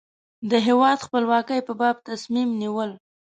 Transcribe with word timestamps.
د 0.49 0.51
هېواد 0.67 0.97
خپلواکۍ 1.05 1.59
په 1.67 1.73
باب 1.79 1.95
تصمیم 2.09 2.49
نیول. 2.61 2.91